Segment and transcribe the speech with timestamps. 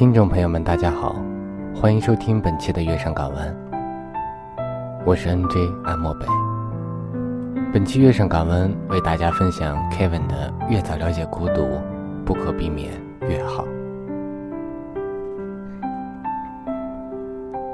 [0.00, 1.14] 听众朋友们，大家好，
[1.74, 3.54] 欢迎收听本期的月上港湾，
[5.04, 6.24] 我是 NJ 安漠北。
[7.70, 11.78] 本期月上港湾为大家分享 Kevin 的《越早了解孤独，
[12.24, 12.92] 不可避免
[13.28, 13.62] 越好》。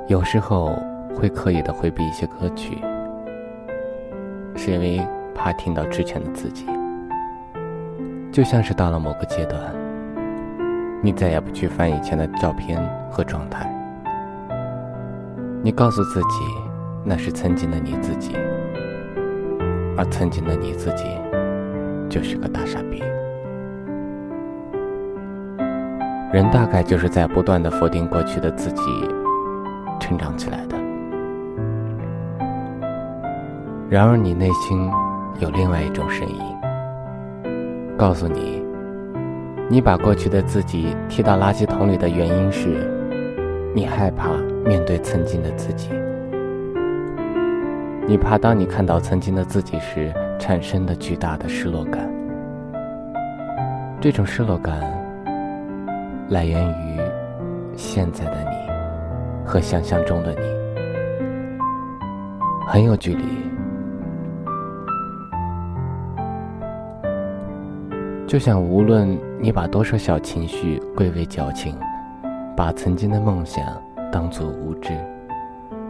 [0.09, 0.77] 有时候
[1.15, 2.83] 会刻意的回避一些歌曲，
[4.57, 5.01] 是因为
[5.33, 6.67] 怕听到之前的自己，
[8.33, 9.86] 就像是到了某个阶段。
[11.03, 13.73] 你再也不去翻以前的照片和状态，
[15.63, 16.41] 你告诉自己
[17.05, 18.35] 那是曾经的你自己，
[19.97, 21.05] 而曾经的你自己
[22.09, 23.01] 就是个大傻逼。
[26.33, 28.83] 人大概就是在不断的否定过去的自己
[30.01, 30.77] 成长起来的，
[33.89, 34.91] 然而你内心
[35.39, 36.41] 有另外一种声音，
[37.97, 38.66] 告诉你。
[39.69, 42.89] 你把过去的自己踢到垃圾桶里的原因是，
[43.75, 44.31] 你害怕
[44.65, 45.91] 面对曾经的自己。
[48.07, 52.09] 你怕当你看到曾经的自己时产生的巨大的失落感。
[54.01, 54.81] 这种失落感
[56.29, 57.01] 来源于
[57.75, 58.57] 现在的你
[59.45, 60.47] 和想象中的你
[62.69, 63.25] 很有距离。
[68.29, 71.77] 就像无论你把多少小情绪归为矫情，
[72.57, 73.65] 把曾经的梦想
[74.11, 74.93] 当作无知，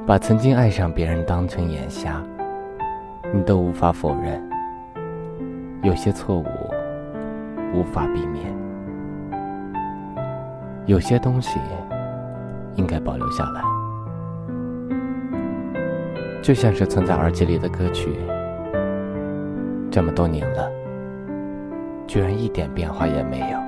[0.05, 2.23] 把曾经爱上别人当成眼瞎，
[3.33, 4.43] 你都无法否认，
[5.83, 6.45] 有些错误
[7.73, 8.45] 无法避免，
[10.87, 11.59] 有些东西
[12.75, 13.63] 应该保留下来。
[16.43, 18.19] 就像是存在耳机里的歌曲，
[19.91, 20.76] 这么多年了。
[22.07, 23.59] 居然一点变化也没有，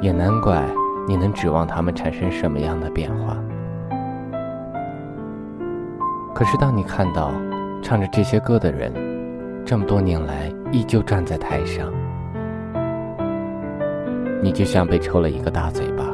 [0.00, 0.62] 也难怪
[1.06, 3.36] 你能指望他们产生什么样的变化。
[6.34, 7.32] 可是，当你看到
[7.82, 8.92] 唱着这些歌的人，
[9.64, 11.92] 这么多年来依旧站在台上，
[14.42, 16.04] 你就像被抽了一个大嘴巴。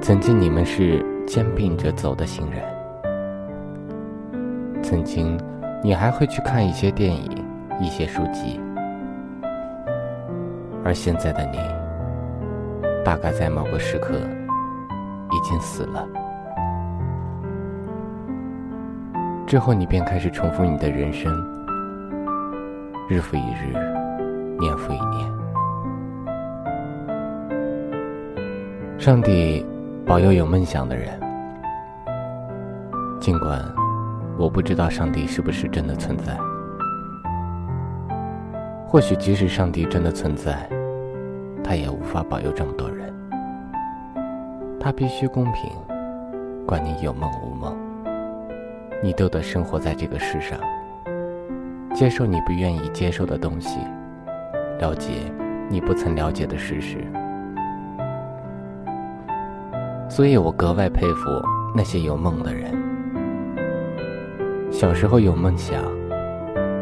[0.00, 2.62] 曾经你们是肩并着走的行人，
[4.82, 5.38] 曾经
[5.82, 7.43] 你还会去看一些电影。
[7.80, 8.60] 一些书籍，
[10.84, 11.58] 而现在的你，
[13.04, 14.14] 大概在某个时刻
[15.30, 16.06] 已经死了。
[19.46, 21.32] 之后，你便开始重复你的人生，
[23.08, 23.72] 日复一日，
[24.58, 25.34] 年复一年。
[28.98, 29.64] 上帝
[30.06, 31.20] 保佑有梦想的人，
[33.20, 33.60] 尽管
[34.38, 36.38] 我不知道上帝是不是真的存在。
[38.94, 40.70] 或许，即使上帝真的存在，
[41.64, 43.12] 他也无法保佑这么多人。
[44.78, 45.68] 他必须公平，
[46.64, 47.76] 管你有梦无梦，
[49.02, 50.60] 你都得生活在这个世上，
[51.92, 53.80] 接受你不愿意接受的东西，
[54.78, 55.10] 了解
[55.68, 56.98] 你不曾了解的事实。
[60.08, 61.42] 所以我格外佩服
[61.74, 62.72] 那些有梦的人。
[64.70, 65.82] 小时候有梦想，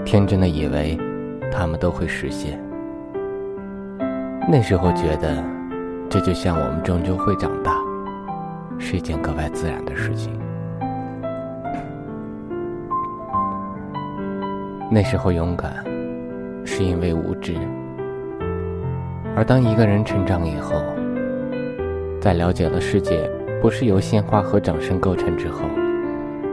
[0.04, 0.98] 天真的以为。
[1.52, 2.58] 他们都会实现。
[4.48, 5.44] 那时候觉得，
[6.08, 7.76] 这就像我们终究会长大，
[8.78, 10.36] 是一件格外自然的事情。
[14.90, 15.84] 那时候勇敢，
[16.64, 17.54] 是因为无知。
[19.36, 20.82] 而当一个人成长以后，
[22.20, 23.30] 在了解了世界
[23.62, 25.60] 不是由鲜花和掌声构成之后，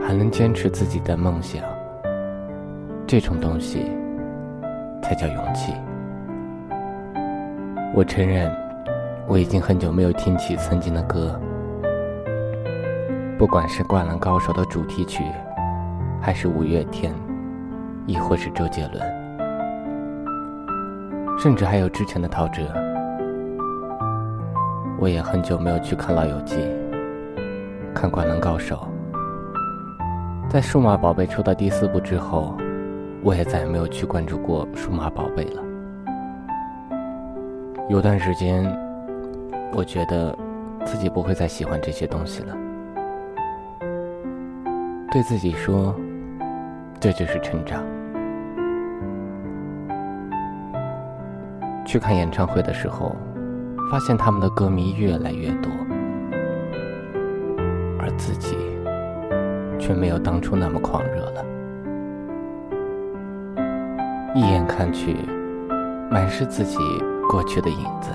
[0.02, 1.62] 还能坚持自己的梦想，
[3.06, 3.99] 这种东西。
[5.02, 5.74] 才叫勇气。
[7.92, 8.50] 我承认，
[9.26, 11.38] 我已经很久没有听起曾经的歌，
[13.36, 15.24] 不管是《灌篮高手》的主题曲，
[16.20, 17.12] 还是五月天，
[18.06, 19.02] 亦或是周杰伦，
[21.36, 22.62] 甚至还有之前的陶喆，
[25.00, 26.56] 我也很久没有去看《老友记》，
[27.92, 28.76] 看《灌篮高手》。
[30.48, 32.56] 在《数码宝贝》出到第四部之后。
[33.22, 35.62] 我也再也没有去关注过数码宝贝了。
[37.88, 38.64] 有段时间，
[39.72, 40.36] 我觉得
[40.84, 42.56] 自己不会再喜欢这些东西了。
[45.12, 45.94] 对自己说，
[46.98, 47.82] 这就是成长。
[51.84, 53.16] 去看演唱会的时候，
[53.90, 55.70] 发现他们的歌迷越来越多，
[57.98, 58.56] 而自己
[59.78, 61.19] 却没有当初那么狂热
[64.32, 65.16] 一眼看去，
[66.08, 66.78] 满是自己
[67.28, 68.10] 过去的影子。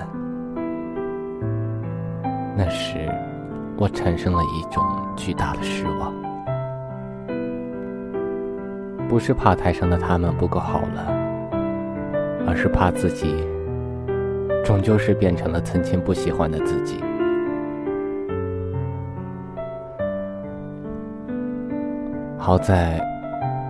[2.56, 3.10] 那时，
[3.76, 4.82] 我产生了一种
[5.14, 6.10] 巨大的失望，
[9.06, 11.06] 不是怕台上的他们不够好了，
[12.46, 13.46] 而是怕自己
[14.64, 16.98] 终究是变成了曾经不喜欢的自己。
[22.38, 22.98] 好在，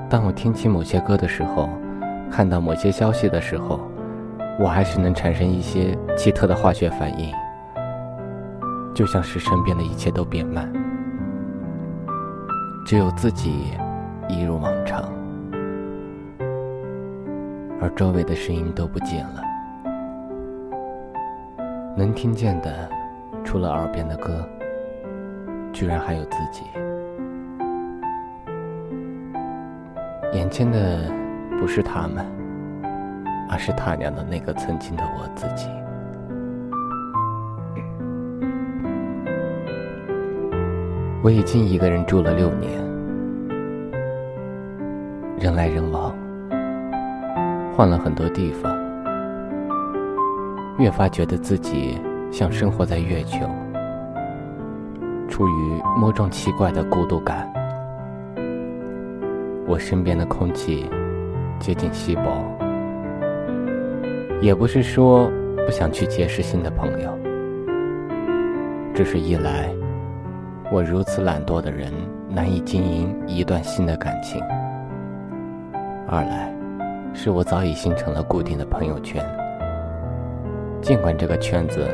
[0.09, 1.69] 当我听起某些歌的时候，
[2.31, 3.81] 看到某些消息的时候，
[4.59, 7.33] 我还是能产生一些奇特的化学反应，
[8.95, 10.71] 就像是身边的一切都变慢，
[12.85, 13.73] 只有自己
[14.29, 15.03] 一如往常，
[17.81, 19.43] 而周围的声音都不见了，
[21.97, 22.89] 能听见的，
[23.45, 24.47] 除了耳边的歌，
[25.73, 26.65] 居然还有自己。
[30.33, 31.11] 眼前的
[31.59, 32.25] 不是他们，
[33.51, 35.69] 而是他娘的那个曾经的我自己。
[41.23, 42.71] 我已经一个人住了六年，
[45.41, 46.15] 人来人往，
[47.75, 48.77] 换了很多地方，
[50.79, 52.01] 越发觉得自己
[52.31, 53.45] 像生活在月球，
[55.29, 57.53] 处于某种奇怪的孤独感。
[59.67, 60.89] 我身边的空气
[61.59, 62.45] 接近稀薄，
[64.41, 65.31] 也不是说
[65.65, 67.19] 不想去结识新的朋友，
[68.95, 69.69] 只是一来，
[70.71, 71.93] 我如此懒惰的人
[72.29, 74.41] 难以经营一段新的感情；
[76.07, 76.55] 二来，
[77.13, 79.25] 是我早已形成了固定的朋友圈，
[80.81, 81.89] 尽管这个圈子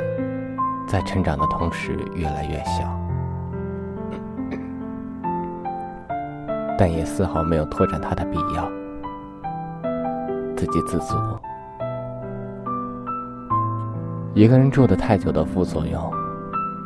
[0.86, 2.98] 在成长的同时越来越小。
[6.76, 8.68] 但也丝毫没有拓展它的必要。
[10.62, 11.16] 自给自足，
[14.32, 16.08] 一个人住的太久的副作用，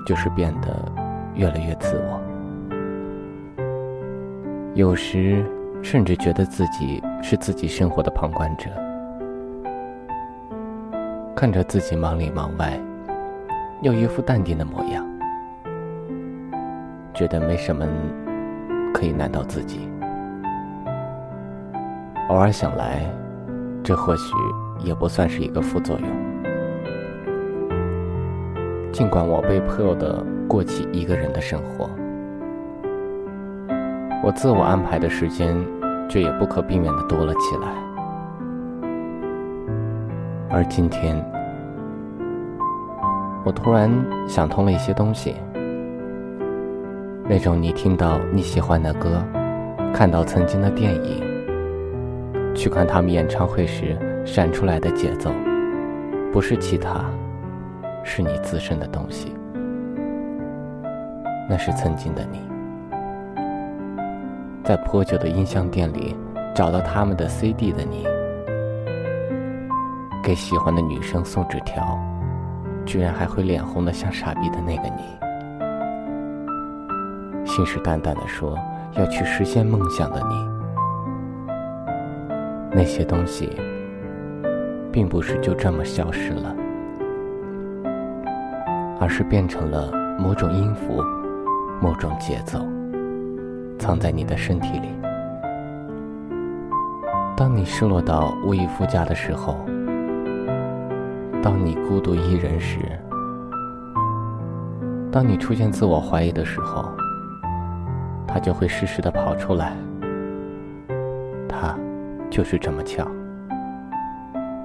[0.06, 0.90] 就是变得
[1.34, 2.18] 越来越自我。
[4.74, 5.44] 有时
[5.82, 8.70] 甚至觉得自己是自己生活的旁观者，
[11.34, 12.80] 看着自己忙里忙外，
[13.82, 15.04] 又一副淡定的模样，
[17.12, 17.86] 觉得没什么。
[18.94, 19.86] 可以难倒自己。
[22.30, 23.02] 偶尔想来，
[23.86, 24.34] 这或许
[24.80, 26.08] 也不算是一个副作用。
[28.90, 31.88] 尽管我被迫的过起一个人的生活，
[34.24, 35.56] 我自我安排的时间
[36.08, 37.68] 却也不可避免的多了起来。
[40.50, 41.24] 而今天，
[43.44, 43.88] 我突然
[44.26, 45.36] 想通了一些东西。
[47.28, 49.22] 那种你听到你喜欢的歌，
[49.94, 51.22] 看到曾经的电影，
[52.56, 55.30] 去看他们演唱会时闪出来的节奏，
[56.32, 57.04] 不是其他，
[58.02, 59.32] 是你自身的东西。
[61.48, 62.40] 那是曾经的你，
[64.64, 66.16] 在破旧的音像店里
[66.54, 68.04] 找到他们的 CD 的你，
[70.24, 71.96] 给喜欢的女生送纸条，
[72.84, 75.02] 居然还会脸红的像傻逼的那个你。
[77.44, 78.58] 信誓旦旦的说
[78.94, 80.55] 要去实现梦想的你，
[82.76, 83.48] 那些东西，
[84.92, 86.54] 并不是就这么消失了，
[89.00, 91.02] 而是变成了某种音符、
[91.80, 92.58] 某种节奏，
[93.78, 94.90] 藏在你的身体里。
[97.34, 99.56] 当你失落到无以复加的时候，
[101.42, 102.78] 当你孤独一人时，
[105.10, 106.84] 当你出现自我怀疑的时候。
[108.28, 109.74] 他就会适时的跑出来，
[111.48, 111.74] 他
[112.36, 113.02] 就是这么巧，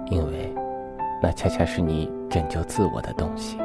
[0.10, 0.54] 因为
[1.24, 3.58] 那恰恰是你拯救自我的东西。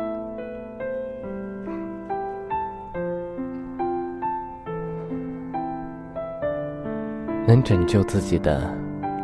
[7.49, 8.73] 能拯救自己的，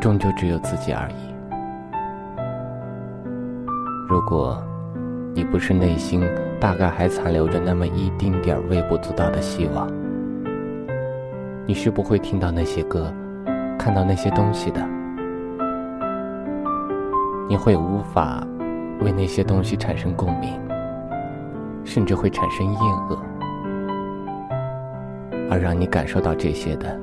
[0.00, 1.32] 终究只有自己而已。
[4.08, 4.60] 如果
[5.32, 9.88] 你不是内心大概还残留着那么一丁点儿微不足道的希望。
[11.68, 13.14] 你是不会听到那些歌，
[13.82, 14.80] 看到那些东西的。
[17.48, 18.46] 你会无法
[19.00, 20.56] 为那些东西产生共鸣，
[21.84, 23.18] 甚至会产生厌恶。
[25.50, 26.96] 而让你感受到这些的，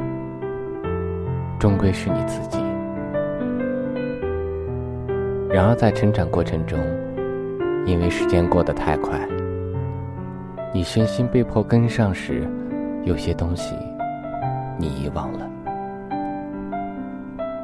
[1.60, 2.58] 终归是你自己。
[5.50, 6.80] 然而在成长过程中，
[7.86, 9.20] 因为时间过得太快，
[10.74, 12.50] 你身心被迫跟上时，
[13.04, 13.76] 有些东西。
[14.78, 15.46] 你遗忘了，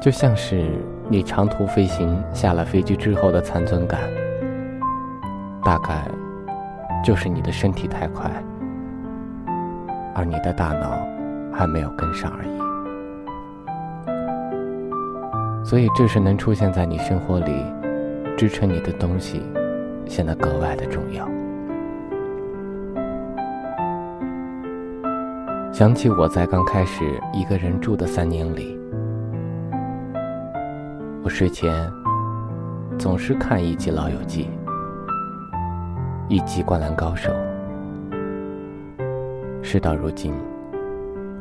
[0.06, 0.64] 就像是
[1.08, 4.02] 你长途飞行下了飞机之后的残存感，
[5.64, 6.08] 大概
[7.04, 8.30] 就是你的身体太快，
[10.14, 10.96] 而你的大脑
[11.52, 12.48] 还没有跟上而已。
[15.66, 17.66] 所以，这时能出现在你生活里
[18.38, 19.42] 支撑你的东西，
[20.06, 21.28] 显得格外的重要。
[25.72, 28.78] 想起我在刚开始一个人住的三年里，
[31.26, 31.92] 我睡前
[33.00, 34.44] 总是看一集《老友记》，
[36.28, 37.32] 一集《灌篮高手》。
[39.60, 40.32] 事到如今，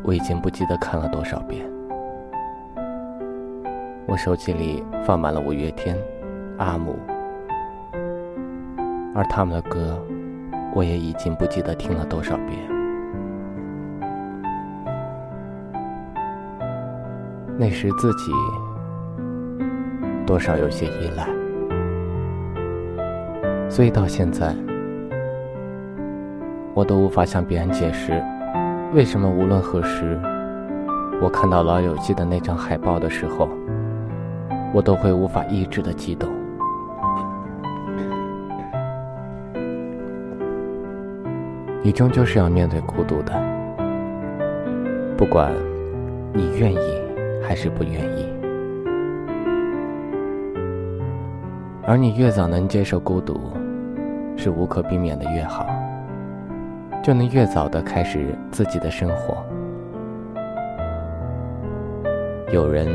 [0.04, 1.64] 我已经不记得看了多少遍。
[4.08, 5.96] 我手机里放满了五月天、
[6.58, 6.98] 阿姆，
[9.14, 10.04] 而他们的歌，
[10.74, 12.58] 我也已经不记得听了多少遍。
[17.56, 18.32] 那时自己
[20.26, 21.28] 多少有些依赖，
[23.70, 24.56] 所以到现在，
[26.74, 28.24] 我都无法向别人解释，
[28.94, 30.20] 为什么无论何时，
[31.22, 33.48] 我看到《老友记》的那张海报的时候，
[34.74, 36.30] 我都会无法抑制的激动。
[41.84, 43.32] 你终究是要面对孤独的，
[45.16, 45.54] 不管
[46.34, 47.06] 你愿意。
[47.48, 48.26] 还是不愿意，
[51.88, 53.52] 而你越早能接受孤独，
[54.36, 55.68] 是无可避免的越好，
[57.04, 59.38] 就能越早的开始自己的生活。
[62.52, 62.88] 有人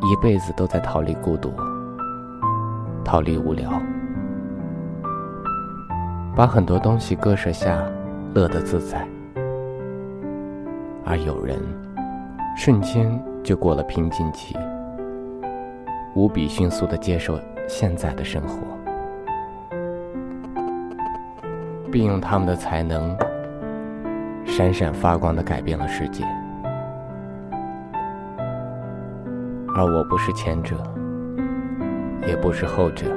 [0.00, 1.52] 一辈子都在逃离孤独，
[3.04, 3.70] 逃离无聊，
[6.34, 7.82] 把很多东西割舍下，
[8.34, 9.06] 乐得自在，
[11.04, 11.58] 而有人。
[12.58, 14.56] 瞬间就过了瓶颈期，
[16.16, 18.56] 无比迅速的接受现在的生活，
[21.92, 23.14] 并用他们的才能
[24.46, 26.24] 闪闪发光的改变了世界。
[29.74, 30.74] 而我不是前者，
[32.26, 33.14] 也不是后者，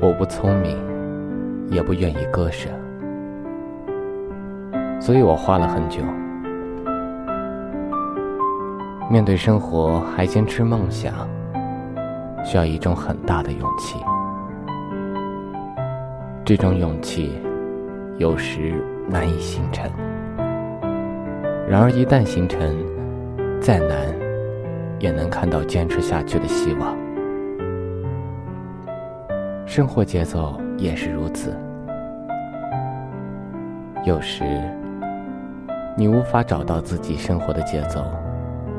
[0.00, 0.78] 我不聪明，
[1.70, 2.70] 也不愿意割舍，
[5.00, 6.04] 所以我花了很久。
[9.12, 11.28] 面对生活还坚持梦想，
[12.42, 13.98] 需要一种很大的勇气。
[16.46, 17.38] 这种勇气
[18.16, 19.84] 有时难以形成，
[21.68, 22.58] 然而一旦形成，
[23.60, 23.98] 再难
[24.98, 26.96] 也能看到坚持下去的希望。
[29.66, 31.54] 生活节奏也是如此，
[34.06, 34.42] 有时
[35.98, 38.02] 你无法找到自己生活的节奏。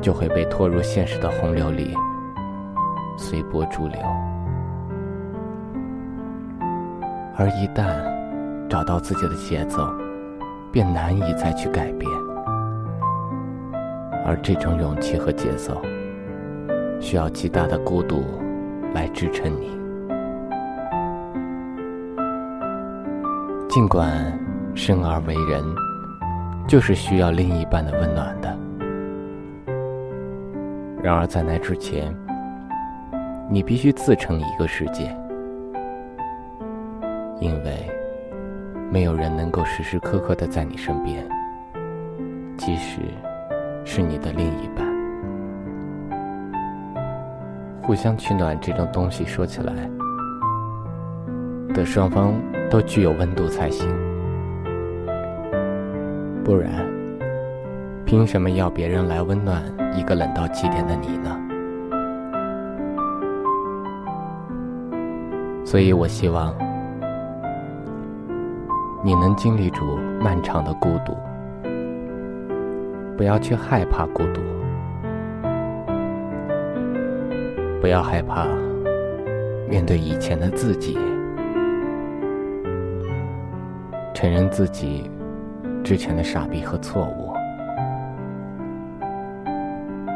[0.04, 1.96] 就会被拖入现实的洪流里，
[3.18, 4.02] 随波逐流；
[7.38, 7.88] 而一旦
[8.70, 9.90] 找到自己的节奏，
[10.74, 12.12] 便难以再去改变。
[14.26, 15.82] 而这种勇气和节奏，
[17.00, 18.26] 需要极大的孤独
[18.94, 19.72] 来支撑你。
[23.70, 24.38] 尽管
[24.76, 25.64] 生而为人，
[26.68, 28.63] 就是需要另一半的温暖的。
[31.04, 32.16] 然而，在那之前，
[33.50, 35.14] 你必须自成一个世界，
[37.42, 37.86] 因为
[38.90, 41.28] 没有人能够时时刻刻的在你身边，
[42.56, 43.02] 即使
[43.84, 44.88] 是你的另一半。
[47.82, 49.74] 互相取暖这种东西，说起来，
[51.74, 52.34] 的双方
[52.72, 53.86] 都具有温度才行，
[56.46, 56.72] 不然，
[58.06, 59.64] 凭什么要别人来温暖？
[59.96, 61.40] 一个冷到极点的你呢？
[65.66, 66.54] 所以我希望
[69.04, 71.18] 你能经历住漫长的孤独，
[73.18, 74.42] 不要去害怕孤独，
[77.82, 78.46] 不要害怕
[79.68, 81.00] 面对以前的自己，
[84.14, 85.10] 承认自己
[85.84, 87.33] 之前的傻逼和错误。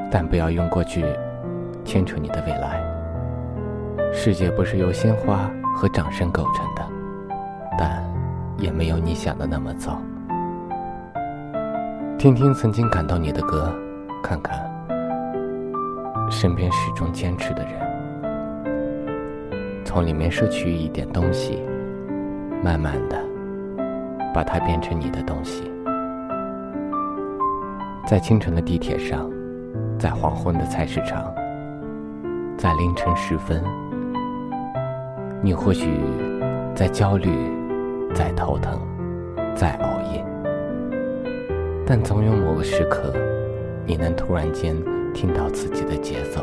[0.09, 1.05] 但不要用过去
[1.83, 2.81] 牵扯你的未来。
[4.13, 6.81] 世界不是由鲜花和掌声构成的，
[7.77, 8.03] 但
[8.57, 10.01] 也没有你想的那么糟。
[12.17, 13.71] 听听曾经感动你的歌，
[14.23, 14.59] 看看
[16.31, 17.73] 身边始终坚持的人，
[19.85, 21.61] 从里面摄取一点东西，
[22.63, 23.23] 慢慢的
[24.33, 25.71] 把它变成你的东西。
[28.07, 29.29] 在清晨的地铁上。
[29.99, 31.33] 在黄昏的菜市场，
[32.55, 33.63] 在凌晨时分，
[35.41, 35.99] 你或许
[36.75, 37.31] 在焦虑，
[38.13, 38.79] 在头疼，
[39.55, 40.23] 在熬夜。
[41.83, 43.11] 但总有某个时刻，
[43.87, 44.75] 你能突然间
[45.15, 46.41] 听到自己的节奏，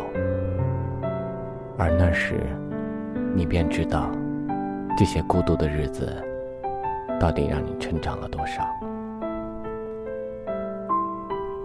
[1.79, 2.41] 而那时，
[3.35, 4.11] 你便知道，
[4.97, 6.13] 这些孤独的日子，
[7.21, 8.65] 到底让你成长了多少。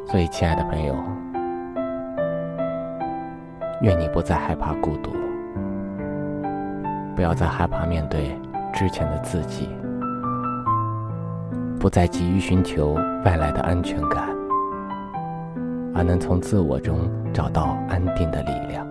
[0.06, 0.96] 所以，亲爱的朋友，
[3.82, 5.12] 愿你不再害怕孤独，
[7.16, 8.38] 不要再害怕面对
[8.74, 9.70] 之前的自己。
[11.80, 14.28] 不再急于寻求外来的安全感，
[15.96, 18.86] 而能从自我中找到安定的力量，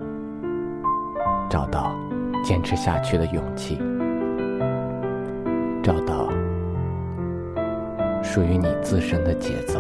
[1.51, 1.95] 找到
[2.43, 3.79] 坚持下去的勇气，
[5.83, 6.31] 找到
[8.23, 9.79] 属于你自身的节奏。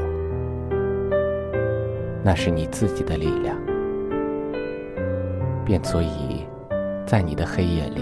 [2.22, 3.56] 那是你自己的力量，
[5.68, 6.46] 便足以
[7.04, 8.00] 在你的黑夜里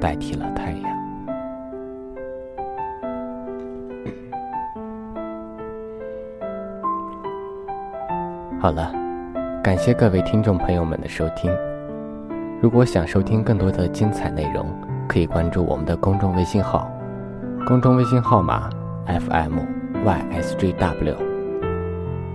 [0.00, 0.80] 代替了太阳。
[8.58, 8.90] 好了，
[9.62, 11.54] 感谢各位听众朋友们的收听。
[12.62, 14.64] 如果想收听更多的精彩内容，
[15.06, 16.90] 可以关注我们的公众微信号，
[17.66, 18.70] 公众微信号码
[19.06, 21.16] FMYSJW。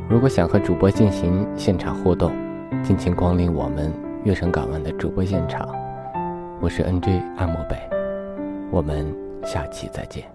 [0.07, 2.31] 如果想和主播进行现场互动，
[2.83, 3.91] 敬请光临我们
[4.25, 5.69] 月城港湾的主播现场。
[6.59, 7.77] 我是 NJ 阿莫北，
[8.71, 9.05] 我们
[9.45, 10.34] 下期再见。